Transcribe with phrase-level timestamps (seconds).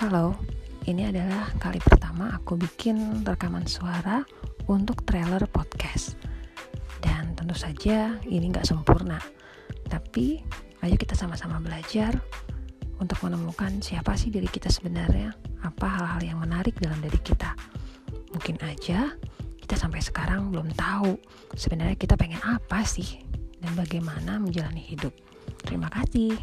[0.00, 0.32] Halo,
[0.88, 4.24] ini adalah kali pertama aku bikin rekaman suara
[4.64, 6.16] untuk trailer podcast.
[7.04, 9.20] Dan tentu saja ini nggak sempurna,
[9.92, 10.40] tapi
[10.80, 12.16] ayo kita sama-sama belajar
[12.96, 15.36] untuk menemukan siapa sih diri kita sebenarnya,
[15.68, 17.52] apa hal-hal yang menarik dalam diri kita.
[18.32, 19.12] Mungkin aja
[19.60, 21.12] kita sampai sekarang belum tahu
[21.52, 23.20] sebenarnya kita pengen apa sih
[23.60, 25.12] dan bagaimana menjalani hidup.
[25.60, 26.40] Terima kasih.